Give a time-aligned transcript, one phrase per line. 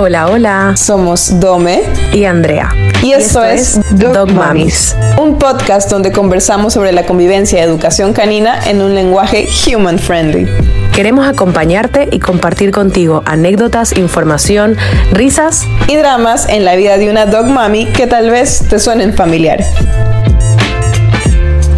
[0.00, 0.76] Hola, hola.
[0.76, 1.82] Somos Dome
[2.12, 2.70] y Andrea.
[3.02, 8.60] Y esto, es Dog, Mamis, un podcast donde conversamos sobre la convivencia y educación canina
[8.70, 10.48] en un lenguaje human friendly.
[10.94, 14.76] Queremos acompañarte y compartir contigo anécdotas, información,
[15.10, 19.12] risas y dramas en la vida de una dog mami que tal vez te suenen
[19.12, 19.64] familiar.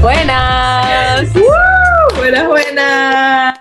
[0.02, 1.26] Buenas.
[2.18, 3.58] buenas, buenas.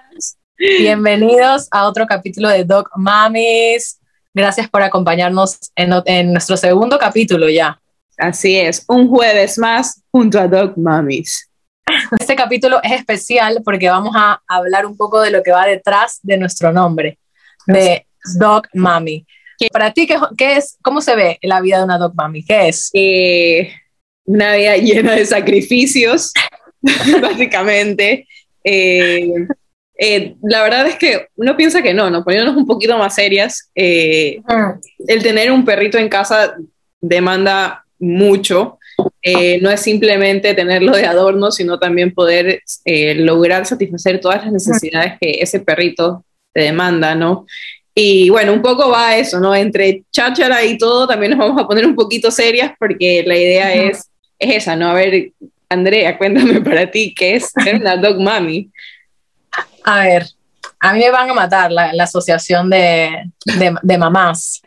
[0.58, 3.99] Bienvenidos a otro capítulo de Dog Mamis.
[4.34, 7.80] Gracias por acompañarnos en, nuestro segundo capítulo ya.
[8.18, 11.50] Así es, un jueves más junto a Dog Mamis.
[12.20, 16.20] Este capítulo es especial porque vamos a hablar un poco de lo que va detrás
[16.22, 17.18] de nuestro nombre,
[17.66, 18.06] de
[18.38, 19.26] Dog Mami.
[19.72, 22.44] Para ti, ¿qué, es, ¿cómo se ve la vida de una Dog Mami?
[22.44, 22.92] ¿Qué es?
[22.94, 23.74] Eh,
[24.26, 26.32] una vida llena de sacrificios,
[27.22, 28.28] básicamente.
[28.64, 29.34] Eh,
[30.02, 32.24] eh, la verdad es que uno piensa que no, ¿no?
[32.24, 34.40] Poniéndonos un poquito más serias, eh,
[35.08, 36.56] el tener un perrito en casa
[37.02, 38.80] demanda mucho.
[39.22, 45.14] Eh, no es simplemente tenerlo de adorno, sino también poder lograr satisfacer todas las necesidades
[45.20, 47.46] que ese perrito te demanda, ¿no?
[47.94, 49.54] Y bueno, un poco va a eso, ¿no?
[49.54, 53.74] Entre cháchara y todo, también nos vamos a poner un poquito serias porque la idea
[53.74, 54.92] es, es esa, ¿no?
[54.92, 55.34] A ver,
[55.68, 58.70] Andrea, cuéntame para ti, ¿qué es ser una dog mommy?
[59.90, 60.28] A ver,
[60.80, 63.32] a mí me van a matar la, asociación de,
[63.98, 64.62] mamás,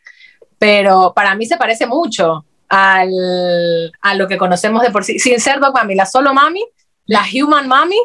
[0.58, 5.38] pero para mí se parece mucho al, a lo que conocemos de por sí, sin
[5.38, 6.64] ser mami, la solo mami,
[7.06, 8.00] la human mami.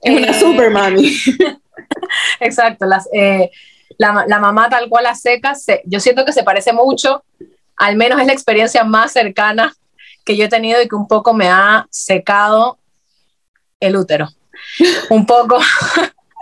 [0.00, 1.16] Es una eh, super mami.
[2.40, 3.48] Exacto, eh,
[3.96, 7.22] la, la, mamá tal cual a secas, yo siento que se parece mucho,
[7.76, 9.72] al menos es la experiencia más cercana
[10.24, 12.80] que yo he tenido y que un poco me ha secado
[13.78, 14.30] el útero
[15.10, 15.58] un poco,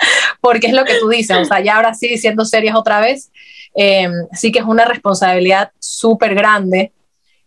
[0.40, 3.30] porque es lo que tú dices, o sea, ya ahora sí, siendo serias otra vez,
[3.74, 6.92] eh, sí que es una responsabilidad súper grande.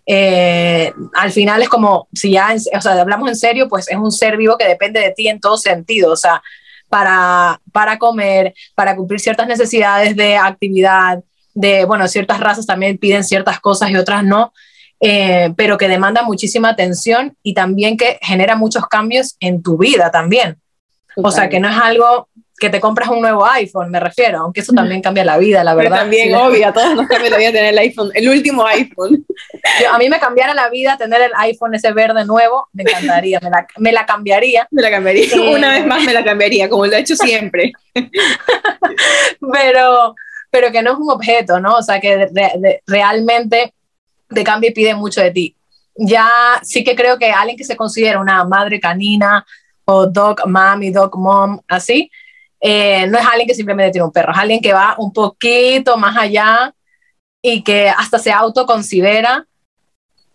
[0.08, 4.12] Eh, al final es como, si ya, o sea, hablamos en serio, pues es un
[4.12, 6.42] ser vivo que depende de ti en todo sentido, o sea,
[6.90, 13.24] para, para comer, para cumplir ciertas necesidades de actividad, de, bueno, ciertas razas también piden
[13.24, 14.54] ciertas cosas y otras no,
[15.00, 20.12] eh, pero que demanda muchísima atención y también que genera muchos cambios en tu vida
[20.12, 20.58] también.
[21.18, 22.28] O sea, que no es algo
[22.58, 25.76] que te compras un nuevo iPhone, me refiero, aunque eso también cambia la vida, la
[25.76, 26.00] verdad.
[26.00, 29.26] también, obvio, a todos nos cambia la vida tener el iPhone, el último iPhone.
[29.92, 33.50] a mí me cambiara la vida tener el iPhone ese verde nuevo, me encantaría, me
[33.50, 34.68] la, me la cambiaría.
[34.72, 37.74] Me la cambiaría, eh, una vez más me la cambiaría, como lo he hecho siempre.
[39.54, 40.16] pero,
[40.50, 41.76] pero que no es un objeto, ¿no?
[41.76, 42.30] O sea, que
[42.88, 43.74] realmente
[44.30, 45.56] te cambia y pide mucho de ti.
[45.98, 46.30] Ya
[46.62, 49.46] sí que creo que alguien que se considera una madre canina,
[49.86, 52.10] o dog mommy, dog mom, así,
[52.68, 55.98] eh, no es alguien que simplemente tiene un perro, es alguien que va un poquito
[55.98, 56.74] más allá
[57.40, 59.46] y que hasta se autoconsidera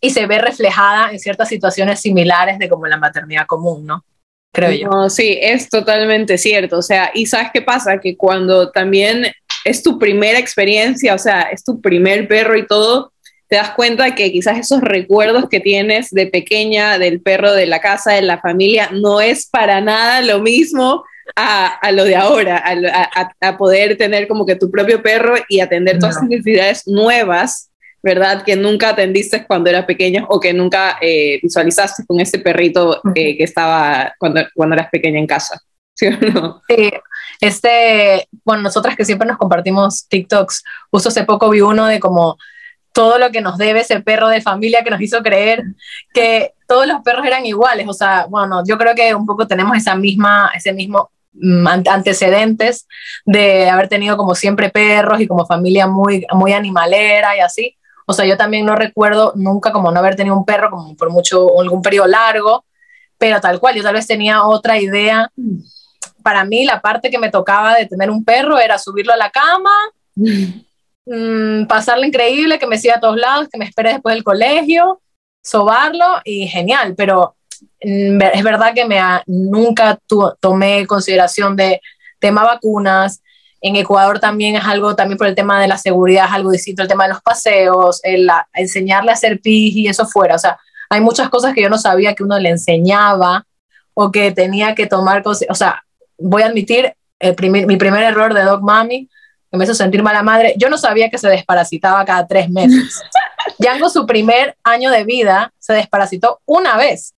[0.01, 4.05] y se ve reflejada en ciertas situaciones similares de como la maternidad común, ¿no?
[4.53, 5.11] Creo yo.
[5.11, 6.79] sí, es totalmente cierto.
[6.79, 9.27] O sea, y sabes qué pasa, que cuando también
[9.65, 13.13] es tu primera experiencia, o sea, es tu primer perro y todo,
[13.49, 17.81] te das cuenta que quizás esos recuerdos que tienes de pequeña del perro de la
[17.81, 21.03] casa, de la familia, no es para nada lo mismo
[21.37, 22.63] a, lo de ahora,
[23.41, 27.71] a, poder tener como que tu propio perro y atender todas las necesidades nuevas,
[28.03, 28.43] ¿verdad?
[28.45, 33.37] Que nunca atendiste cuando eras pequeña o que nunca eh, visualizaste con ese perrito eh,
[33.37, 35.61] que estaba cuando, cuando eras pequeña en casa.
[35.95, 36.63] ¿Sí o no?
[36.69, 36.91] Sí,
[37.41, 42.39] este, bueno, nosotras que siempre nos compartimos TikToks, justo hace poco vi uno de como
[42.93, 45.63] todo lo que nos debe ese perro de familia que nos hizo creer
[46.13, 47.87] que todos los perros eran iguales.
[47.89, 51.11] O sea, bueno, yo creo que un poco tenemos esa misma, ese mismo
[51.89, 52.87] antecedentes
[53.25, 57.77] de haber tenido como siempre perros y como familia muy, muy animalera y así.
[58.07, 61.11] O sea, yo también no recuerdo nunca como no haber tenido un perro como por
[61.11, 62.65] mucho, algún periodo largo,
[63.17, 65.31] pero tal cual, yo tal vez tenía otra idea.
[66.23, 69.31] Para mí la parte que me tocaba de tener un perro era subirlo a la
[69.31, 69.71] cama,
[70.17, 75.01] mmm, pasarle increíble, que me siga a todos lados, que me espere después del colegio,
[75.43, 77.40] sobarlo y genial, pero mm,
[77.81, 79.99] es verdad que me nunca
[80.41, 81.81] tomé consideración de
[82.19, 83.23] tema vacunas.
[83.63, 86.83] En Ecuador también es algo, también por el tema de la seguridad, es algo distinto,
[86.83, 90.35] el tema de los paseos, el, enseñarle a hacer pis y eso fuera.
[90.35, 90.59] O sea,
[90.89, 93.45] hay muchas cosas que yo no sabía que uno le enseñaba
[93.95, 95.49] o que tenía que tomar cosas.
[95.51, 95.83] O sea,
[96.19, 96.95] voy a admitir,
[97.41, 99.09] mi primer error de Dog Mami
[99.51, 100.55] que me hizo sentir mala madre.
[100.57, 103.01] Yo no sabía que se desparasitaba cada tres meses.
[103.59, 107.15] Yango, su primer año de vida, se desparasitó una vez.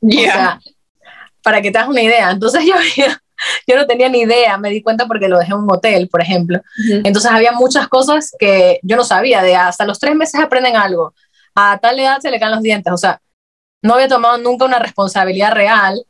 [0.00, 0.60] Ya.
[1.42, 2.30] para que te hagas una idea.
[2.30, 2.74] Entonces yo
[3.66, 6.20] yo no tenía ni idea, me di cuenta porque lo dejé en un hotel, por
[6.20, 6.60] ejemplo.
[7.04, 11.14] Entonces había muchas cosas que yo no sabía, de hasta los tres meses aprenden algo,
[11.54, 13.20] a tal edad se le caen los dientes, o sea,
[13.82, 16.02] no había tomado nunca una responsabilidad real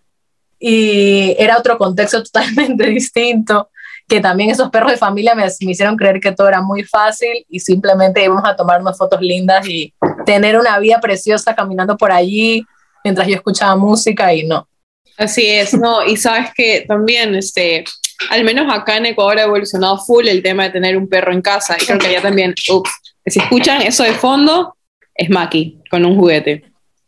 [0.58, 3.70] y era otro contexto totalmente distinto,
[4.06, 7.44] que también esos perros de familia me, me hicieron creer que todo era muy fácil
[7.48, 9.92] y simplemente íbamos a tomarnos fotos lindas y
[10.24, 12.64] tener una vida preciosa caminando por allí
[13.08, 14.68] mientras yo escuchaba música y no.
[15.16, 17.84] Así es, no, y sabes que también, este,
[18.30, 21.40] al menos acá en Ecuador ha evolucionado full el tema de tener un perro en
[21.40, 22.90] casa, y creo que ya también, ups,
[23.26, 24.76] si escuchan eso de fondo,
[25.14, 26.64] es Maki, con un juguete.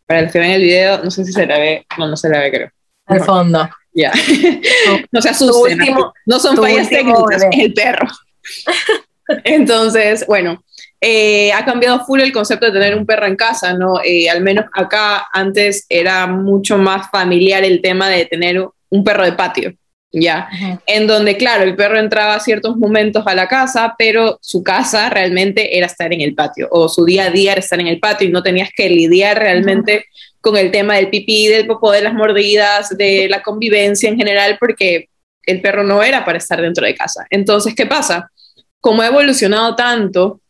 [0.06, 2.28] Para los que ven el video, no sé si se la ve, no, no se
[2.28, 2.70] la ve creo.
[3.06, 3.68] Al fondo.
[3.92, 4.12] Ya.
[5.12, 5.78] no se asusten,
[6.26, 8.08] no son fallas técnicas, es el perro.
[9.44, 10.64] Entonces, bueno,
[11.00, 14.00] eh, ha cambiado full el concepto de tener un perro en casa, ¿no?
[14.04, 19.24] Eh, al menos acá antes era mucho más familiar el tema de tener un perro
[19.24, 19.72] de patio,
[20.12, 20.48] ¿ya?
[20.86, 25.08] En donde, claro, el perro entraba a ciertos momentos a la casa, pero su casa
[25.08, 27.98] realmente era estar en el patio, o su día a día era estar en el
[27.98, 30.04] patio y no tenías que lidiar realmente
[30.42, 34.56] con el tema del pipí, del popó, de las mordidas, de la convivencia en general,
[34.60, 35.08] porque
[35.44, 37.26] el perro no era para estar dentro de casa.
[37.30, 38.30] Entonces, ¿qué pasa?
[38.80, 40.40] Como ha evolucionado tanto,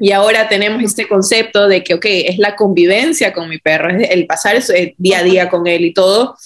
[0.00, 4.10] y ahora tenemos este concepto de que, ok, es la convivencia con mi perro, es
[4.10, 6.36] el pasar el día a día con él y todo.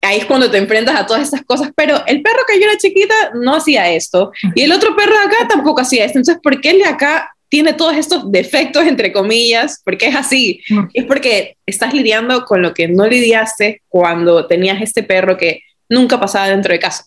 [0.00, 2.76] Ahí es cuando te enfrentas a todas estas cosas, pero el perro que yo era
[2.76, 6.18] chiquita no hacía esto y el otro perro de acá tampoco hacía esto.
[6.18, 9.80] Entonces, ¿por qué el de acá tiene todos estos defectos, entre comillas?
[9.84, 10.60] Porque es así.
[10.94, 16.18] Es porque estás lidiando con lo que no lidiaste cuando tenías este perro que nunca
[16.18, 17.04] pasaba dentro de casa.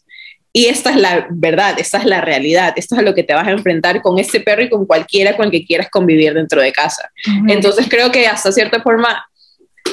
[0.58, 3.34] Y esta es la verdad, esta es la realidad, esto es a lo que te
[3.34, 6.62] vas a enfrentar con este perro y con cualquiera con el que quieras convivir dentro
[6.62, 7.12] de casa.
[7.50, 9.28] Entonces creo que hasta cierta forma,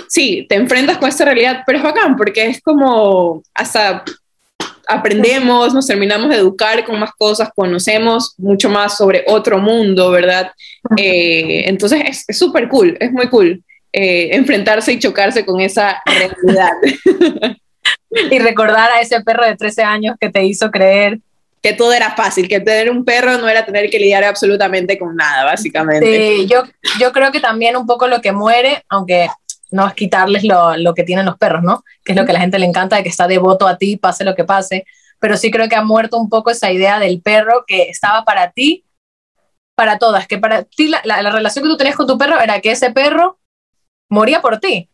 [0.07, 4.05] sí, te enfrentas con esta realidad, pero es bacán porque es como hasta
[4.87, 10.53] aprendemos, nos terminamos de educar con más cosas, conocemos mucho más sobre otro mundo, ¿verdad?
[10.97, 17.57] Eh, entonces es súper cool, es muy cool eh, enfrentarse y chocarse con esa realidad.
[18.11, 21.21] y recordar a ese perro de 13 años que te hizo creer
[21.63, 25.15] que todo era fácil, que tener un perro no era tener que lidiar absolutamente con
[25.15, 26.07] nada, básicamente.
[26.07, 26.65] Sí, yo,
[26.99, 29.29] yo creo que también un poco lo que muere, aunque
[29.71, 31.85] no es quitarles lo, lo que tienen los perros, ¿no?
[32.05, 33.97] Que es lo que a la gente le encanta, de que está devoto a ti,
[33.97, 34.85] pase lo que pase,
[35.21, 38.51] pero sí creo que ha muerto un poco esa idea del perro que estaba para
[38.51, 38.85] ti,
[39.77, 42.41] para todas, que para ti la, la, la relación que tú tenías con tu perro
[42.41, 43.39] era que ese perro
[44.09, 44.91] moría por ti.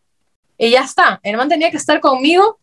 [0.58, 2.58] Y ya está, el man tenía que estar conmigo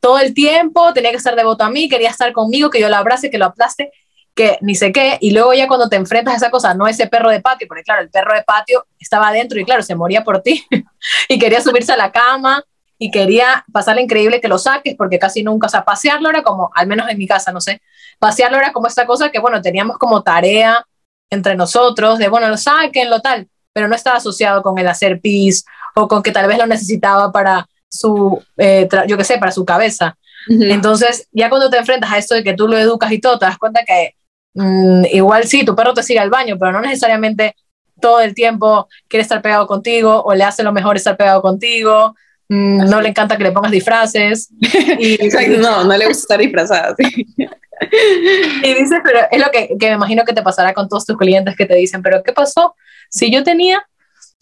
[0.00, 2.96] todo el tiempo, tenía que estar devoto a mí, quería estar conmigo, que yo lo
[2.96, 3.92] abrace, que lo aplaste,
[4.34, 7.06] que ni sé qué, y luego ya cuando te enfrentas a esa cosa, no ese
[7.06, 10.24] perro de patio, porque claro, el perro de patio estaba adentro y claro, se moría
[10.24, 10.64] por ti
[11.28, 12.64] y quería subirse a la cama
[12.98, 16.70] y quería pasarle increíble que lo saques, porque casi nunca, o sea, pasearlo era como,
[16.74, 17.80] al menos en mi casa, no sé,
[18.18, 20.86] pasearlo era como esta cosa que, bueno, teníamos como tarea
[21.30, 25.20] entre nosotros, de, bueno, lo saquen, lo tal, pero no estaba asociado con el hacer
[25.20, 25.64] pis
[25.94, 29.64] o con que tal vez lo necesitaba para su, eh, yo qué sé, para su
[29.64, 30.16] cabeza.
[30.48, 33.44] Entonces, ya cuando te enfrentas a esto de que tú lo educas y todo, te
[33.44, 34.14] das cuenta que
[34.54, 37.54] mm, igual sí, tu perro te sigue al baño, pero no necesariamente
[38.00, 42.14] todo el tiempo quiere estar pegado contigo o le hace lo mejor estar pegado contigo.
[42.48, 44.48] Mm, no le encanta que le pongas disfraces.
[44.98, 46.94] Y, Exacto, no, no le gusta estar disfrazada.
[46.98, 51.16] y dices, pero es lo que, que, me imagino que te pasará con todos tus
[51.16, 52.74] clientes que te dicen, pero ¿qué pasó?
[53.08, 53.86] Si yo tenía,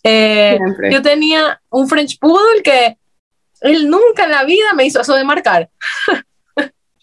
[0.04, 0.58] eh,
[0.90, 2.96] yo tenía un French Poodle que
[3.60, 5.68] él nunca en la vida me hizo eso de marcar.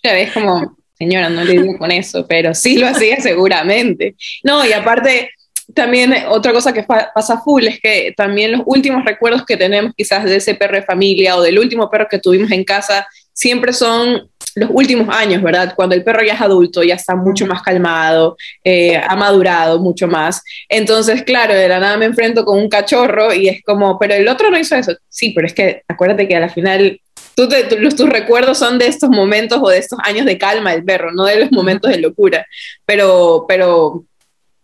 [0.03, 4.15] Ya ves como, señora, no le digo con eso, pero sí lo hacía seguramente.
[4.43, 5.31] No, y aparte,
[5.73, 10.25] también otra cosa que pasa full es que también los últimos recuerdos que tenemos quizás
[10.25, 14.29] de ese perro de familia o del último perro que tuvimos en casa siempre son
[14.55, 15.73] los últimos años, ¿verdad?
[15.75, 20.07] Cuando el perro ya es adulto, ya está mucho más calmado, eh, ha madurado mucho
[20.07, 20.41] más.
[20.69, 24.27] Entonces, claro, de la nada me enfrento con un cachorro y es como, pero el
[24.27, 24.93] otro no hizo eso.
[25.09, 26.99] Sí, pero es que acuérdate que a la final
[27.35, 31.11] tú tus recuerdos son de estos momentos o de estos años de calma del perro,
[31.11, 32.47] no de los momentos de locura.
[32.85, 34.05] Pero, pero,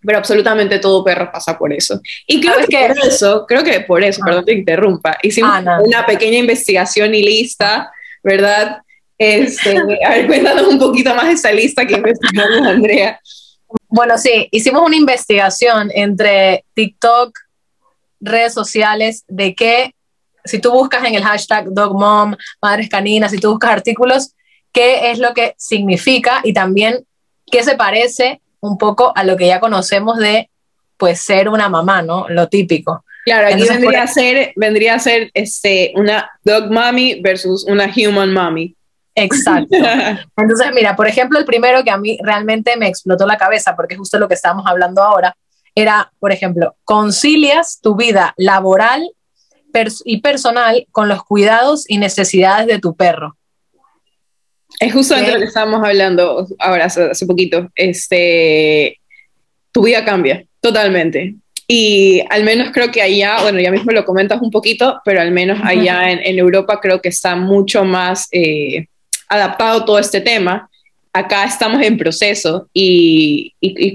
[0.02, 2.00] pero absolutamente todo perro pasa por eso.
[2.26, 4.26] Y creo que, por eso, creo que por eso, ah.
[4.26, 7.92] perdón te interrumpa, hicimos ah, una pequeña investigación y lista,
[8.24, 8.78] ¿verdad?
[9.24, 13.22] Este, a ver, cuéntanos un poquito más de esa lista que investigamos, Andrea.
[13.88, 17.38] Bueno, sí, hicimos una investigación entre TikTok,
[18.20, 19.94] redes sociales, de que
[20.44, 24.32] si tú buscas en el hashtag DogMom, Madres Caninas, si tú buscas artículos,
[24.74, 27.06] qué es lo que significa y también
[27.46, 30.50] qué se parece un poco a lo que ya conocemos de
[30.98, 32.28] pues ser una mamá, ¿no?
[32.28, 33.06] Lo típico.
[33.26, 38.34] Claro, aquí vendría, a ser, vendría a ser este, una dog mommy versus una human
[38.34, 38.76] mommy.
[39.16, 39.76] Exacto.
[40.38, 43.96] Entonces, mira, por ejemplo, el primero que a mí realmente me explotó la cabeza, porque
[43.96, 45.36] es justo lo que estábamos hablando ahora,
[45.76, 49.02] era, por ejemplo, concilias tu vida laboral
[50.04, 53.38] y personal con los cuidados y necesidades de tu perro.
[54.80, 57.70] Es justo de lo que estábamos hablando ahora, hace, poquito.
[57.76, 59.00] Este,
[59.72, 61.36] tu vida cambia totalmente.
[61.68, 65.32] Y al menos creo que allá, bueno, ya mismo lo comentas un poquito, pero al
[65.32, 68.88] menos allá en, Europa creo que está mucho más eh,
[69.32, 70.70] adaptado todo este tema.
[71.14, 73.54] Acá estamos en proceso y,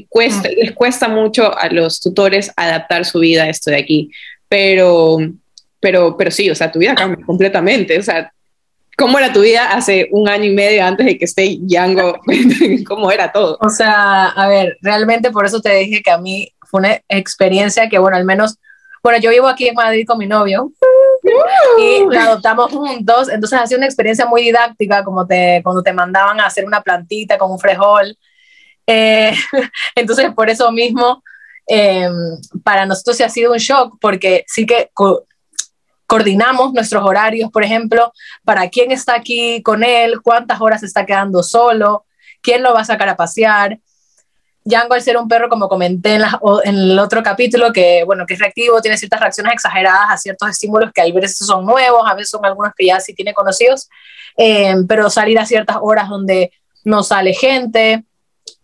[0.08, 4.10] cuesta, les cuesta mucho a los tutores adaptar su vida a esto de aquí.
[4.48, 5.18] Pero,
[5.80, 7.98] pero, pero sí, o sea, tu vida cambia completamente.
[7.98, 8.30] O sea,
[8.96, 12.18] ¿Cómo era tu vida hace un año y medio antes de que esté Django?
[12.86, 13.58] ¿Cómo era todo?
[13.60, 17.90] O sea, a ver, realmente por eso te dije que a mí fue una experiencia
[17.90, 18.56] que, bueno, al menos,
[19.02, 20.72] bueno, yo vivo aquí en Madrid con mi novio
[21.78, 25.92] y la adoptamos juntos, entonces ha sido una experiencia muy didáctica, como te, cuando te
[25.92, 28.16] mandaban a hacer una plantita con un frejol.
[28.86, 29.34] Eh,
[29.94, 31.22] entonces, por eso mismo,
[31.68, 32.08] eh,
[32.62, 34.90] para nosotros se ha sido un shock, porque sí que
[36.06, 38.12] coordinamos nuestros horarios, por ejemplo,
[38.44, 42.06] para quién está aquí con él, cuántas horas está quedando solo,
[42.40, 43.80] quién lo va a sacar a pasear.
[44.66, 46.22] Django, al ser un perro, como comenté en,
[46.64, 50.90] el otro capítulo, que, bueno, que es reactivo, tiene ciertas reacciones exageradas a ciertos estímulos
[50.92, 53.88] que a veces son nuevos, a veces son algunos que ya sí tiene conocidos,
[54.36, 56.50] eh, pero salir a ciertas horas donde
[56.82, 58.04] no sale gente,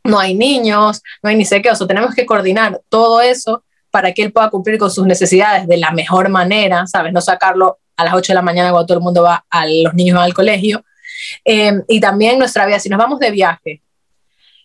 [0.02, 3.62] no hay niños, no hay ni sé qué, o sea, tenemos que coordinar todo eso
[3.92, 7.12] para que él pueda cumplir con sus necesidades de la mejor manera, ¿sabes?
[7.12, 9.94] No sacarlo a las 8 de la mañana cuando todo el mundo va, a los
[9.94, 10.84] niños al colegio.
[11.44, 13.82] Eh, y también nuestra vida, si nos vamos de viaje,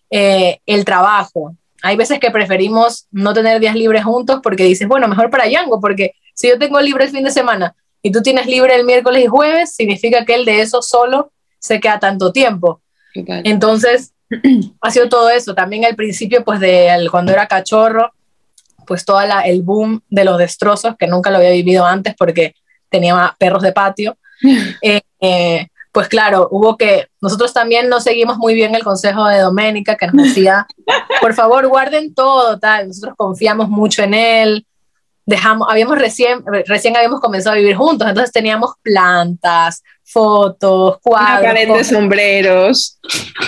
[0.10, 1.56] eh, el trabajo.
[1.84, 5.80] Hay veces que preferimos no tener días libres juntos porque dices, bueno, mejor para Yango,
[5.80, 9.24] porque si yo tengo libre el fin de semana y tú tienes libre el miércoles
[9.24, 12.82] y jueves, significa que él de eso solo se queda tanto tiempo.
[13.14, 14.14] Entonces,
[14.82, 15.56] ha sido todo eso.
[15.56, 18.12] También al principio, pues de cuando era cachorro,
[18.86, 22.56] pues todo el boom de los destrozos, que nunca lo había vivido antes porque
[22.90, 24.18] tenía perros de patio.
[24.84, 29.40] Eh, eh, pues claro, hubo que, nosotros también no seguimos muy bien el consejo de
[29.40, 30.68] Doménica, que nos decía,
[31.22, 34.68] por favor, guarden todo, tal, nosotros confiamos mucho en él,
[35.26, 41.40] dejamos, habíamos recién, recién habíamos comenzado a vivir juntos, entonces teníamos plantas, fotos, cuadros.
[41.40, 43.00] Una pared de sombreros.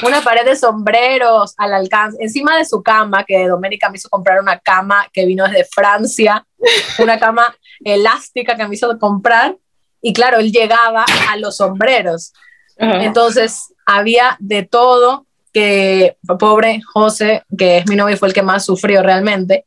[0.01, 4.41] Una pared de sombreros al alcance, encima de su cama, que Doménica me hizo comprar
[4.41, 6.43] una cama que vino desde Francia,
[6.97, 9.55] una cama elástica que me hizo comprar,
[10.01, 12.33] y claro, él llegaba a los sombreros.
[12.77, 18.65] Entonces, había de todo que, pobre José, que es mi novio, fue el que más
[18.65, 19.65] sufrió realmente.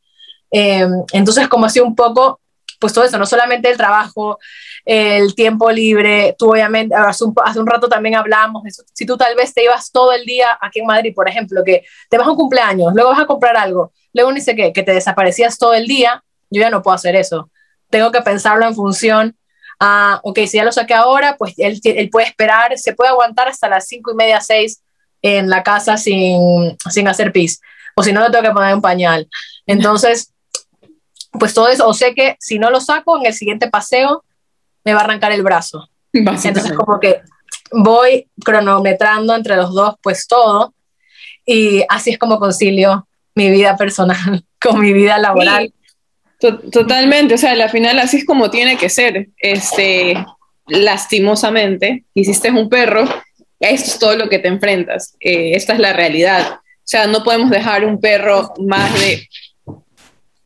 [0.51, 2.39] Eh, entonces, como así un poco,
[2.79, 4.39] pues todo eso, no solamente el trabajo,
[4.85, 9.05] el tiempo libre, tú obviamente, hace un, hace un rato también hablábamos de eso, si
[9.05, 12.17] tú tal vez te ibas todo el día aquí en Madrid, por ejemplo, que te
[12.17, 14.93] vas a un cumpleaños, luego vas a comprar algo, luego ni sé qué, que te
[14.93, 17.49] desaparecías todo el día, yo ya no puedo hacer eso.
[17.89, 19.35] Tengo que pensarlo en función
[19.85, 23.49] a, ok, si ya lo saqué ahora, pues él, él puede esperar, se puede aguantar
[23.49, 24.81] hasta las cinco y media, seis
[25.21, 27.59] en la casa sin, sin hacer pis,
[27.97, 29.27] o si no, le tengo que poner un pañal.
[29.65, 30.33] Entonces,
[31.31, 34.23] pues todo eso, o sé que si no lo saco en el siguiente paseo,
[34.85, 35.89] me va a arrancar el brazo.
[36.13, 37.21] Entonces como que
[37.71, 40.73] voy cronometrando entre los dos pues todo
[41.45, 45.73] y así es como concilio mi vida personal con mi vida laboral.
[46.71, 49.29] Totalmente, o sea, al final así es como tiene que ser.
[49.37, 50.15] Este,
[50.67, 53.03] lastimosamente, hiciste un perro,
[53.59, 56.55] esto es todo lo que te enfrentas, eh, esta es la realidad.
[56.55, 59.27] O sea, no podemos dejar un perro más de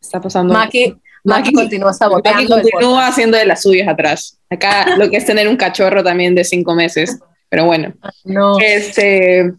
[0.08, 0.54] está pasando.
[0.54, 2.42] Maki, Maki, continúa saboteando.
[2.42, 4.40] Maki continúa haciendo de las suyas atrás.
[4.50, 7.20] Acá lo que es tener un cachorro también de cinco meses.
[7.50, 7.94] Pero bueno.
[8.24, 8.58] No.
[8.60, 9.52] Este,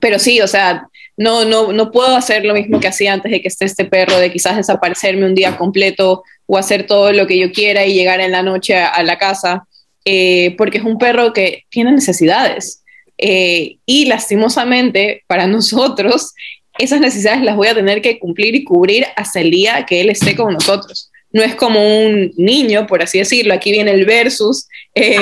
[0.00, 3.40] pero sí, o sea, no, no, no puedo hacer lo mismo que hacía antes de
[3.40, 7.38] que esté este perro, de quizás desaparecerme un día completo o hacer todo lo que
[7.38, 9.66] yo quiera y llegar en la noche a, la casa,
[10.04, 12.82] eh, porque es un perro que tiene necesidades.
[13.16, 16.32] Eh, y lastimosamente para nosotros
[16.78, 20.10] esas necesidades las voy a tener que cumplir y cubrir hasta el día que él
[20.10, 21.10] esté con nosotros.
[21.30, 23.54] No es como un niño, por así decirlo.
[23.54, 25.16] Aquí viene el versus, eh,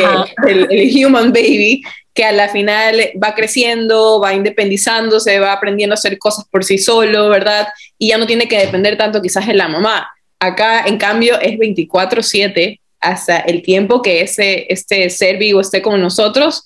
[0.46, 1.82] el, human baby,
[2.14, 6.78] que a la final va creciendo, va independizándose, va aprendiendo a hacer cosas por sí
[6.78, 7.68] solo, ¿verdad?
[7.98, 10.10] Y ya no tiene que depender tanto quizás de la mamá.
[10.38, 16.00] Acá, en cambio, es 24/7 hasta el tiempo que ese, este ser vivo esté con
[16.00, 16.64] nosotros,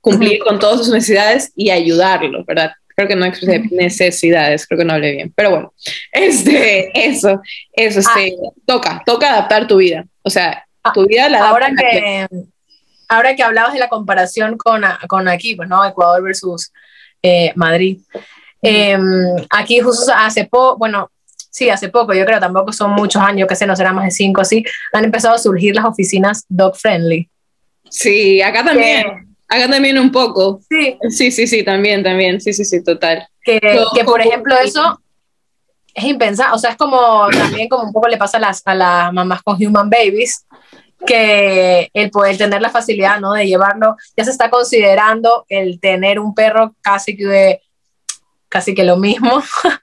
[0.00, 2.72] cumplir con todas sus necesidades y ayudarlo, ¿verdad?
[2.98, 5.72] creo que no expresé necesidades, creo que no hablé bien, pero bueno,
[6.12, 7.40] este, eso,
[7.72, 8.50] eso, este, ah.
[8.66, 12.26] toca, toca adaptar tu vida, o sea, ah, tu vida la Ahora que,
[13.08, 15.84] ahora que hablabas de la comparación con, con aquí, pues, ¿no?
[15.84, 16.72] Ecuador versus
[17.22, 18.00] eh, Madrid.
[18.62, 19.02] Em,
[19.50, 21.10] aquí justo hace poco, bueno,
[21.50, 24.10] sí, hace poco, yo creo tampoco son muchos años, que se no será más de
[24.10, 27.28] cinco, así, han empezado a surgir las oficinas dog friendly.
[27.90, 29.36] Sí, acá también.
[29.48, 30.60] acá también un poco.
[30.68, 30.98] Sí.
[31.08, 32.40] Sí, sí, sí, también, también.
[32.40, 33.26] Sí, sí, sí, total.
[33.42, 35.00] Que, que por ejemplo, eso
[35.94, 36.54] es impensable.
[36.54, 39.42] O sea, es como también como un poco le pasa a las, a las mamás
[39.42, 40.46] con human babies,
[41.06, 43.32] que el poder tener la facilidad, ¿no?
[43.32, 47.62] De llevarlo, ya se está considerando el tener un perro casi que de
[48.48, 49.42] casi que lo mismo,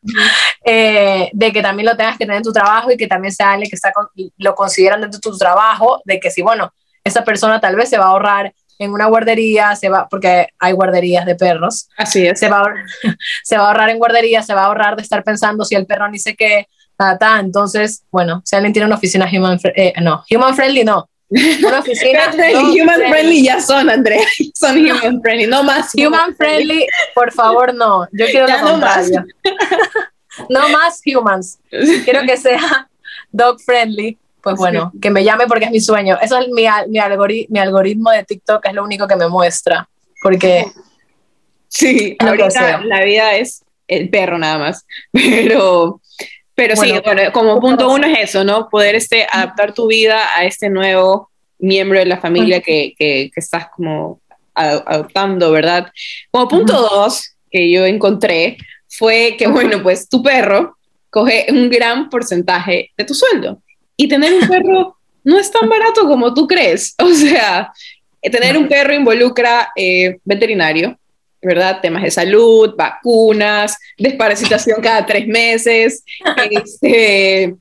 [0.65, 3.51] eh, de que también lo tengas que tener en tu trabajo y que también sea
[3.51, 3.93] alguien que está
[4.37, 7.97] lo consideran dentro de tu trabajo, de que si, bueno, esa persona tal vez se
[7.97, 11.87] va a ahorrar en una guardería, se va, porque hay guarderías de perros.
[11.95, 12.39] Así es.
[12.39, 12.73] Se va, a,
[13.43, 15.85] se va a ahorrar en guardería, se va a ahorrar de estar pensando si el
[15.85, 16.67] perro ni sé qué,
[16.97, 17.39] ta, ta.
[17.39, 22.31] Entonces, bueno, si alguien tiene una oficina human, eh, no, human friendly, no, una oficina.
[22.81, 24.25] human friendly ya son, Andrea.
[24.53, 25.91] Son human friendly, no más.
[25.95, 28.07] Human, friendly, por favor, no.
[28.11, 29.11] Yo quiero lo no Más.
[30.49, 31.59] no más humans.
[32.03, 32.89] Quiero que sea
[33.31, 34.17] dog friendly.
[34.41, 36.19] Pues bueno, que me llame porque es mi sueño.
[36.21, 39.89] Eso es mi, mi, mi algoritmo de TikTok, es lo único que me muestra.
[40.21, 40.71] Porque.
[41.67, 44.85] Sí, ahorita la vida es el perro nada más.
[45.11, 45.99] Pero
[46.55, 46.93] pero sí,
[47.33, 48.69] como punto uno es eso, ¿no?
[48.69, 53.67] Poder este, adaptar tu vida a este nuevo miembro de la familia que, que, estás
[53.75, 54.21] como
[54.53, 55.91] adoptando, ¿verdad?
[56.31, 58.57] Como punto dos que yo encontré
[58.87, 60.77] fue que, bueno, pues tu perro
[61.09, 63.61] coge un gran porcentaje de tu sueldo.
[63.97, 66.95] Y tener un perro no es tan barato como tú crees.
[67.01, 67.73] O sea,
[68.21, 70.97] tener un perro involucra eh, veterinario,
[71.45, 71.79] ¿verdad?
[71.81, 76.03] Temas de salud, vacunas, desparasitación cada tres meses,
[76.51, 77.55] este,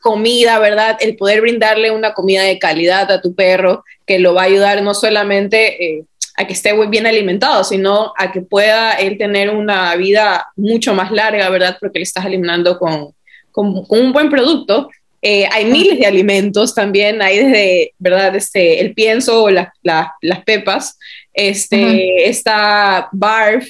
[0.00, 0.98] comida, ¿verdad?
[1.00, 4.82] El poder brindarle una comida de calidad a tu perro que lo va a ayudar
[4.82, 6.04] no solamente eh,
[6.36, 11.10] a que esté bien alimentado, sino a que pueda él tener una vida mucho más
[11.10, 11.76] larga, ¿verdad?
[11.78, 13.12] Porque le estás alimentando con,
[13.52, 14.90] con, un buen producto.
[15.22, 18.34] Eh, hay miles de alimentos también, hay desde, ¿verdad?
[18.36, 20.98] Este, el pienso o las pepas,
[21.34, 23.68] este, está barf,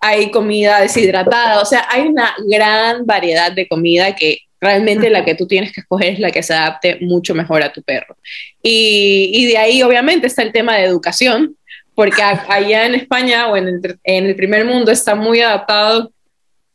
[0.00, 5.34] hay comida deshidratada, o sea, hay una gran variedad de comida que realmente la que
[5.34, 8.16] tú tienes que escoger es la que se adapte mucho mejor a tu perro.
[8.62, 11.56] Y, y de ahí obviamente está el tema de educación,
[11.94, 16.12] porque allá en España o en el, en el primer mundo está muy adaptado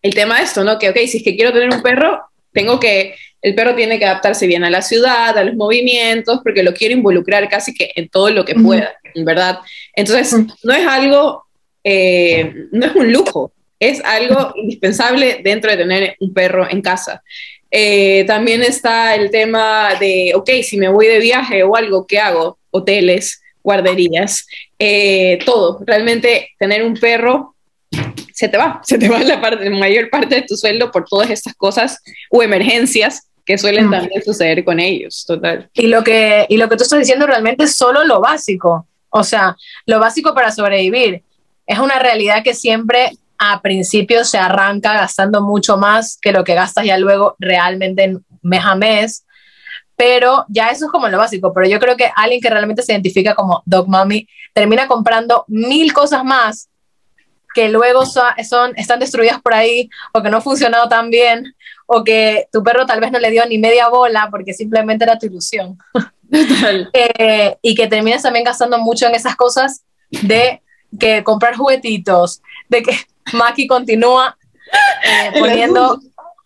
[0.01, 0.77] el tema de esto, ¿no?
[0.77, 2.21] Que, ok, si es que quiero tener un perro,
[2.55, 3.13] tengo que,
[3.43, 6.95] el perro tiene que adaptarse bien a la ciudad, a los movimientos, porque lo quiero
[6.95, 8.95] involucrar casi que en todo lo que pueda.
[9.23, 9.59] ¿verdad?
[9.93, 11.45] Entonces, no es algo,
[11.83, 17.23] eh, no es un lujo, es algo indispensable dentro de tener un perro en casa.
[17.71, 22.19] Eh, también está el tema de, ok, si me voy de viaje o algo, ¿qué
[22.19, 22.57] hago?
[22.71, 24.47] Hoteles, guarderías,
[24.79, 25.81] eh, todo.
[25.85, 27.54] Realmente tener un perro
[28.35, 31.05] se te va, se te va la, parte, la mayor parte de tu sueldo por
[31.05, 35.69] todas estas cosas o emergencias que suelen también suceder con ellos, total.
[35.73, 38.87] Y lo que, y lo que tú estás diciendo realmente es solo lo básico.
[39.11, 41.21] O sea, lo básico para sobrevivir
[41.67, 46.55] es una realidad que siempre a principio se arranca gastando mucho más que lo que
[46.55, 49.25] gastas ya luego realmente mes a mes.
[49.95, 51.53] Pero ya eso es como lo básico.
[51.53, 55.93] Pero yo creo que alguien que realmente se identifica como Dog Mommy termina comprando mil
[55.93, 56.67] cosas más
[57.55, 61.55] que luego son, están destruidas por ahí o que no han funcionado tan bien
[61.87, 65.17] o que tu perro tal vez no le dio ni media bola porque simplemente era
[65.17, 65.79] tu ilusión.
[66.91, 70.61] Eh, y que terminas también gastando mucho en esas cosas de
[70.99, 72.97] que comprar juguetitos, de que
[73.33, 74.35] Maki continúa
[75.03, 76.01] eh, poniendo,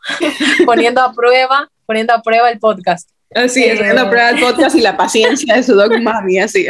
[0.66, 3.10] poniendo a prueba, poniendo a prueba el podcast.
[3.34, 6.68] Así es, poniendo a prueba el podcast y la paciencia de su dog mami, así.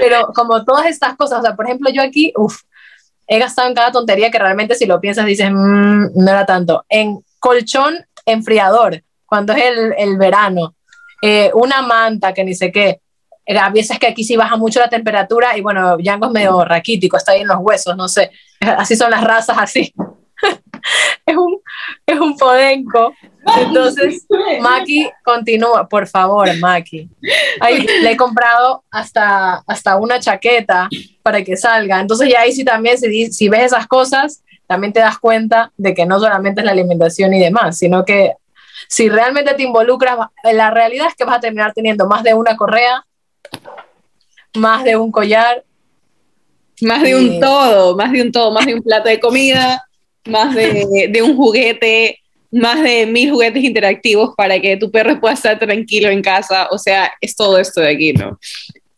[0.00, 2.62] Pero como todas estas cosas, o sea, por ejemplo, yo aquí, uff,
[3.26, 6.84] he gastado en cada tontería que realmente si lo piensas dices, mmm, no era tanto.
[6.88, 10.74] En colchón enfriador, cuando es el, el verano,
[11.22, 13.00] eh, una manta que ni sé qué.
[13.44, 16.64] Eh, a veces que aquí sí baja mucho la temperatura y bueno, Django es medio
[16.64, 18.30] raquítico, está ahí en los huesos, no sé.
[18.60, 19.92] Así son las razas, así.
[21.26, 21.60] es, un,
[22.06, 23.14] es un podenco.
[23.58, 24.26] Entonces,
[24.60, 27.08] Maki continúa, por favor, Maki.
[27.60, 30.88] Ahí, le he comprado hasta, hasta una chaqueta
[31.22, 32.00] para que salga.
[32.00, 35.94] Entonces, ya ahí sí también, si, si ves esas cosas, también te das cuenta de
[35.94, 38.34] que no solamente es la alimentación y demás, sino que
[38.88, 42.56] si realmente te involucras, la realidad es que vas a terminar teniendo más de una
[42.56, 43.04] correa,
[44.54, 45.64] más de un collar.
[46.82, 49.86] Más de un todo, más de un todo, más de un plato de comida,
[50.26, 55.34] más de, de un juguete, más de mil juguetes interactivos para que tu perro pueda
[55.34, 56.68] estar tranquilo en casa.
[56.70, 58.38] O sea, es todo esto de aquí, ¿no?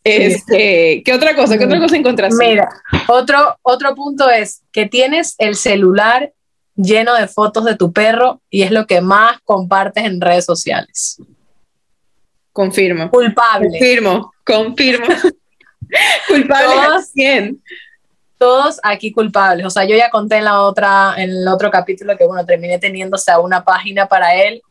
[0.03, 1.57] Este, ¿Qué otra cosa?
[1.57, 2.47] ¿Qué otra cosa encontraste?
[2.47, 2.69] Mira,
[3.07, 6.31] otro, otro punto es que tienes el celular
[6.75, 11.17] lleno de fotos de tu perro y es lo que más compartes en redes sociales.
[12.53, 13.09] Confirmo.
[13.09, 13.69] Culpable.
[13.69, 15.05] Confirmo, confirmo.
[16.27, 17.61] Culpable Todos- 100.
[18.39, 19.65] Todos aquí culpables.
[19.67, 22.79] O sea, yo ya conté en la otra, en el otro capítulo que bueno, terminé
[22.79, 24.63] teniendo o sea, una página para él.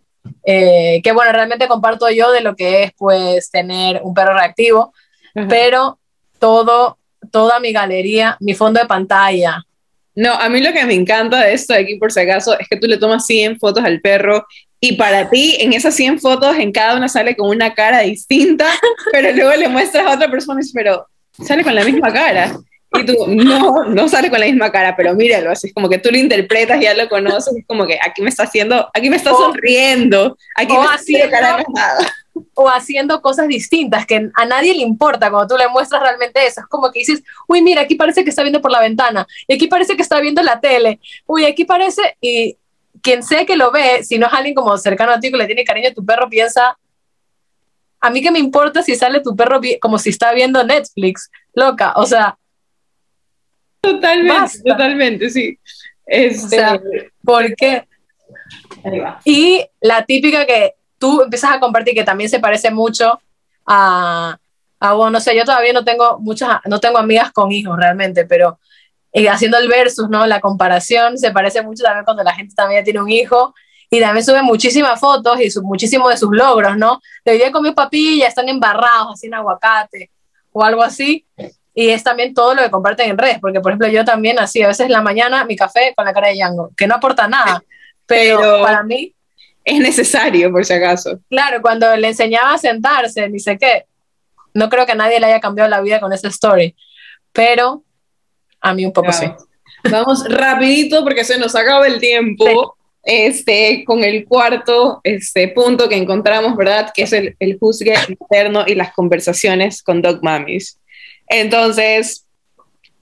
[0.45, 4.93] eh, que bueno, realmente comparto yo de lo que es pues tener un perro reactivo,
[5.49, 5.99] pero
[6.41, 6.99] todo,
[7.33, 9.65] toda mi galería, mi fondo de pantalla,
[10.15, 12.69] No, a mí lo que me encanta de esto de aquí, por si acaso, es
[12.69, 14.47] que tú le tomas 100 fotos al perro
[14.81, 18.67] y para ti, en esas 100 fotos, en cada una sale con una cara distinta,
[19.13, 21.07] pero luego le muestras a otra persona y dices, pero
[21.47, 22.57] sale con la misma cara.
[22.91, 25.99] Y tú, no, no sale con la misma cara, pero míralo, así es como que
[25.99, 29.17] tú lo interpretas, ya lo conoces, es como que aquí me está haciendo, aquí me
[29.17, 32.15] está O- sonriendo, aquí o me está haciendo haciendo- cara enojada.
[32.55, 36.61] o haciendo cosas distintas que a nadie le importa cuando tú le muestras realmente eso.
[36.63, 39.55] Es como que dices, uy, mira, aquí parece que está viendo por la ventana, y
[39.55, 42.57] aquí parece que está viendo la tele, uy, aquí parece, y
[43.03, 45.47] quien sea que lo ve, si no es alguien como cercano a ti que le
[45.47, 46.79] tiene cariño a tu perro, piensa,
[48.01, 51.93] a mí que me importa si sale tu perro como si está viendo Netflix, loca,
[51.97, 52.39] o sea,
[53.81, 54.63] Totalmente, Basta.
[54.65, 55.59] totalmente, sí.
[56.07, 56.81] Este, O sea,
[57.23, 57.87] ¿por qué?
[58.85, 59.21] ahí va.
[59.25, 63.21] Y la típica que tú empiezas a compartir, que también se parece mucho
[63.67, 64.39] a,
[64.81, 68.25] a bueno, no sé, yo todavía no tengo muchas, no tengo amigas con hijos realmente,
[68.25, 68.59] pero
[69.13, 70.27] eh, haciendo el versus, ¿no?
[70.27, 73.55] La comparación se parece mucho también cuando la gente también tiene un hijo
[73.91, 77.01] y también sube muchísimas fotos y su, muchísimos de sus logros, ¿no?
[77.25, 80.11] De hoy día comió papilla, están embarrados así en aguacate
[80.53, 81.27] o algo así.
[81.81, 84.61] Y es también todo lo que comparten en redes, porque por ejemplo yo también así,
[84.63, 87.29] a veces en la mañana mi café con la cara de Django, que no aporta
[87.29, 87.63] nada,
[88.07, 89.15] pero, Pero- para mí
[89.65, 91.21] Es necesario, por si acaso.
[91.31, 93.85] Claro, cuando le enseñaba a sentarse, ni sé qué,
[94.55, 96.75] no creo que a nadie le haya cambiado la vida con esa story,
[97.33, 97.85] pero
[98.61, 99.27] a mí un poco sí.
[99.89, 102.75] Vamos rapidito porque se nos acaba el tiempo.
[103.05, 106.91] Este, con el cuarto este, punto que encontramos, ¿verdad?
[106.93, 110.79] Que es el, el juzgue interno y las conversaciones con dog mummies.
[111.29, 112.25] Entonces,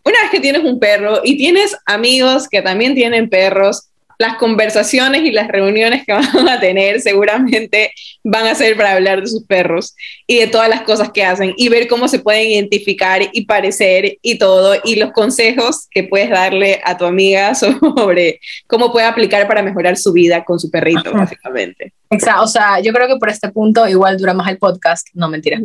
[0.05, 5.23] una vez que tienes un perro y tienes amigos que también tienen perros, las conversaciones
[5.23, 7.93] y las reuniones que van a tener seguramente
[8.25, 9.95] van a ser para hablar de sus perros
[10.27, 14.19] y de todas las cosas que hacen y ver cómo se pueden identificar y parecer
[14.23, 19.47] y todo y los consejos que puedes darle a tu amiga sobre cómo puede aplicar
[19.47, 21.19] para mejorar su vida con su perrito, Ajá.
[21.19, 21.93] básicamente.
[22.11, 25.29] Exacto, o sea, yo creo que por este punto igual dura más el podcast, no
[25.29, 25.61] mentira,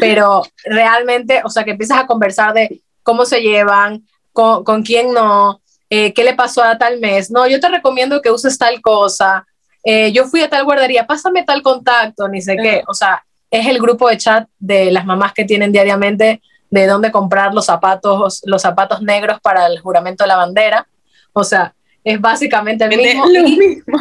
[0.00, 5.12] pero realmente, o sea, que empiezas a conversar de cómo se llevan, con, con quién
[5.12, 5.61] no,
[5.94, 9.46] eh, qué le pasó a tal mes, no, yo te recomiendo que uses tal cosa,
[9.84, 13.66] eh, yo fui a tal guardería, pásame tal contacto, ni sé qué, o sea, es
[13.66, 18.40] el grupo de chat de las mamás que tienen diariamente de dónde comprar los zapatos,
[18.46, 20.88] los zapatos negros para el juramento de la bandera,
[21.34, 23.26] o sea, es básicamente el mismo.
[23.26, 23.98] Lo mismo.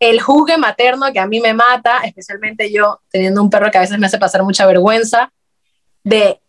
[0.00, 3.82] el juzgue materno que a mí me mata, especialmente yo teniendo un perro que a
[3.82, 5.30] veces me hace pasar mucha vergüenza,
[6.02, 6.40] de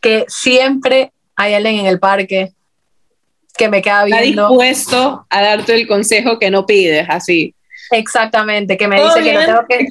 [0.00, 2.54] que siempre hay alguien en el parque
[3.56, 4.48] que me queda Está viendo.
[4.48, 7.54] dispuesto a darte el consejo que no pides, así.
[7.90, 9.86] Exactamente, que me dice que no bien, tengo que...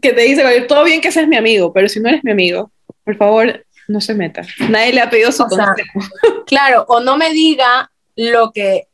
[0.00, 2.30] que te dice, "Oye, todo bien que seas mi amigo, pero si no eres mi
[2.30, 2.70] amigo,
[3.04, 4.42] por favor, no se meta.
[4.68, 6.00] Nadie le ha pedido su O sea, consejo.
[6.46, 8.86] Claro, o no me diga lo que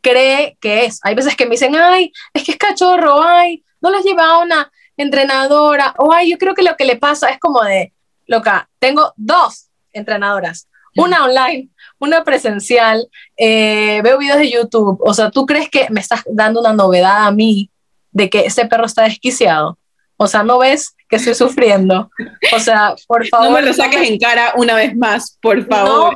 [0.00, 1.00] cree que es.
[1.02, 4.38] Hay veces que me dicen, ay, es que es cachorro, ay, no les lleva a
[4.38, 7.92] una entrenadora, o ay, yo creo que lo que le pasa es como de,
[8.26, 11.70] loca, tengo dos entrenadoras, una online,
[12.04, 16.60] una presencial, eh, veo videos de YouTube, o sea, ¿tú crees que me estás dando
[16.60, 17.70] una novedad a mí
[18.12, 19.78] de que ese perro está desquiciado?
[20.16, 22.10] O sea, ¿no ves que estoy sufriendo?
[22.54, 23.46] O sea, por favor.
[23.50, 26.14] No me lo saques en cara una vez más, por favor.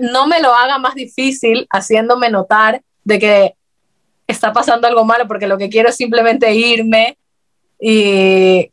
[0.00, 3.54] no me lo haga más difícil haciéndome notar de que
[4.26, 7.16] está pasando algo malo porque lo que quiero es simplemente irme
[7.80, 8.70] y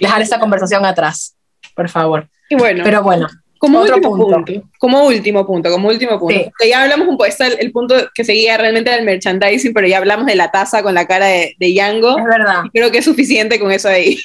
[0.00, 1.36] dejar esa conversación atrás,
[1.74, 2.28] por favor.
[2.48, 3.28] Y bueno, Pero bueno,
[3.58, 4.44] como otro último punto.
[4.44, 4.68] punto.
[4.78, 6.52] como último punto, como último punto.
[6.60, 6.70] Sí.
[6.70, 9.98] Ya hablamos un poco, está el, el punto que seguía realmente del merchandising, pero ya
[9.98, 12.18] hablamos de la taza con la cara de, de Django.
[12.18, 12.62] es verdad.
[12.64, 14.18] Y Creo que es suficiente con eso ahí.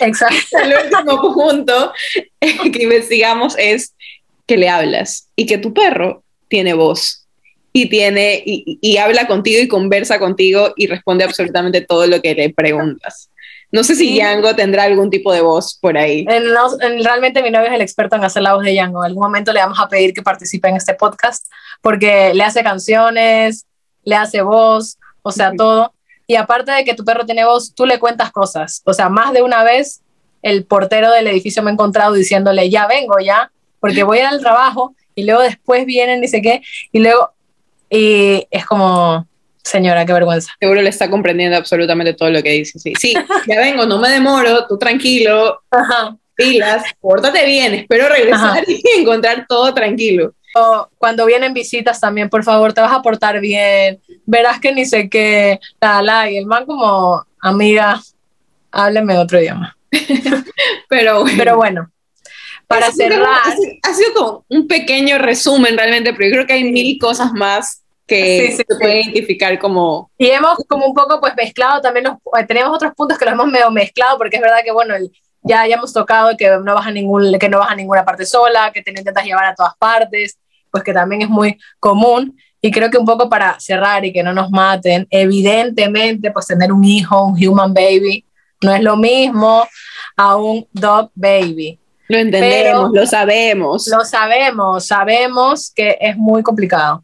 [0.00, 0.58] Exacto.
[0.62, 1.92] el último punto
[2.40, 3.94] que investigamos es
[4.46, 7.26] que le hablas y que tu perro tiene voz
[7.72, 12.34] y tiene y, y habla contigo y conversa contigo y responde absolutamente todo lo que
[12.34, 13.30] le preguntas.
[13.74, 14.14] No sé si Sí.
[14.20, 16.24] Django tendrá algún tipo de voz por ahí.
[16.28, 19.00] En los- en- realmente mi novio es el experto en hacer la voz de Django.
[19.04, 21.46] En algún momento le vamos a pedir que participe en este podcast
[21.82, 23.66] porque le hace canciones,
[24.04, 25.92] le hace voz, o sea, todo.
[26.26, 28.80] Y aparte de que tu perro tiene voz, tú le cuentas cosas.
[28.84, 30.00] O sea, más de una vez
[30.42, 33.50] el portero del edificio me ha encontrado diciéndole, ya vengo, ya.
[33.80, 37.32] porque voy al trabajo y luego después vienen, dice qué, y luego,
[37.90, 39.26] y es como,
[39.64, 40.52] señora, qué vergüenza.
[40.60, 42.78] Seguro le está comprendiendo absolutamente todo lo que dice.
[42.78, 43.14] Sí, sí
[43.48, 46.16] ya vengo, no me demoro, tú tranquilo, Ajá.
[46.34, 50.34] pilas, pórtate bien, espero regresar y encontrar todo tranquilo.
[50.56, 54.86] O cuando vienen visitas también, por favor, te vas a portar bien, verás que ni
[54.86, 58.00] sé qué, la, la, y el man como, amiga,
[58.70, 59.76] hábleme otro idioma.
[60.88, 61.36] Pero bueno.
[61.38, 61.90] Pero bueno,
[62.66, 63.40] para cerrar.
[63.82, 67.83] ha sido como un pequeño resumen realmente, pero yo creo que hay mil cosas más
[68.06, 70.10] que se puede identificar como...
[70.18, 73.34] Y hemos como un poco pues mezclado también, los, eh, tenemos otros puntos que los
[73.34, 74.94] hemos medio mezclado, porque es verdad que bueno,
[75.42, 78.26] ya, ya hemos tocado que no, vas a ningún, que no vas a ninguna parte
[78.26, 80.38] sola, que te intentas llevar a todas partes,
[80.70, 82.36] pues que también es muy común.
[82.60, 86.72] Y creo que un poco para cerrar y que no nos maten, evidentemente pues tener
[86.72, 88.24] un hijo, un human baby,
[88.62, 89.66] no es lo mismo
[90.16, 91.78] a un dog baby.
[92.08, 93.86] Lo entendemos, lo sabemos.
[93.88, 97.02] Lo sabemos, sabemos que es muy complicado.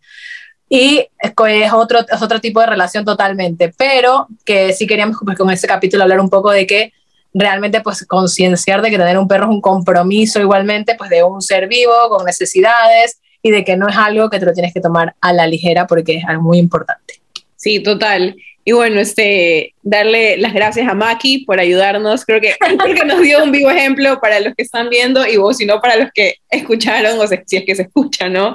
[0.72, 5.50] Y es otro, es otro tipo de relación totalmente, pero que sí queríamos pues, con
[5.50, 6.92] este capítulo hablar un poco de que
[7.34, 11.42] realmente pues concienciar de que tener un perro es un compromiso igualmente pues de un
[11.42, 14.80] ser vivo con necesidades y de que no es algo que te lo tienes que
[14.80, 17.14] tomar a la ligera porque es algo muy importante.
[17.56, 18.36] Sí, total.
[18.64, 22.24] Y bueno, este, darle las gracias a Maki por ayudarnos.
[22.24, 25.36] Creo que, creo que nos dio un vivo ejemplo para los que están viendo y
[25.36, 28.54] vos, si no, para los que escucharon, o si es que se escucha, ¿no?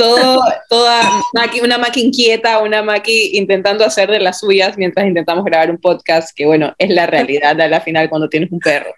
[0.00, 1.02] Todo, toda
[1.34, 5.76] Maki, una Maki inquieta, una Maki intentando hacer de las suyas mientras intentamos grabar un
[5.76, 8.94] podcast, que bueno, es la realidad a la final cuando tienes un perro.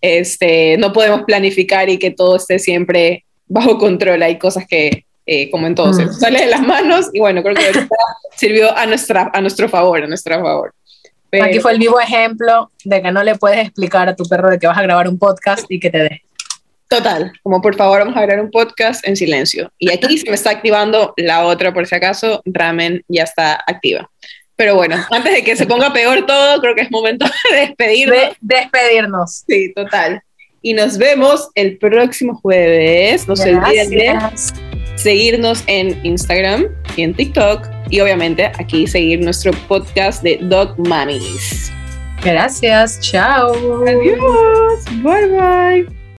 [0.00, 4.22] Este, no podemos planificar y que todo esté siempre bajo control.
[4.22, 6.12] Hay cosas que, eh, como entonces, mm.
[6.20, 7.72] sale de las manos y bueno, creo que
[8.36, 10.74] sirvió a, nuestra, a nuestro favor, a nuestro favor.
[11.42, 14.58] Aquí fue el vivo ejemplo de que no le puedes explicar a tu perro de
[14.58, 16.23] que vas a grabar un podcast y que te dé.
[16.94, 19.68] Total, como por favor vamos a grabar un podcast en silencio.
[19.80, 24.08] Y aquí se me está activando la otra, por si acaso, Ramen ya está activa.
[24.54, 28.16] Pero bueno, antes de que se ponga peor todo, creo que es momento de despedirnos.
[28.40, 29.44] De despedirnos.
[29.44, 30.22] Sí, total.
[30.62, 33.26] Y nos vemos el próximo jueves.
[33.26, 34.18] No se olviden de
[34.94, 37.68] seguirnos en Instagram y en TikTok.
[37.90, 41.72] Y obviamente aquí seguir nuestro podcast de Dog Mummies.
[42.22, 43.82] Gracias, chao.
[43.84, 44.84] Adiós.
[45.02, 46.03] Bye bye.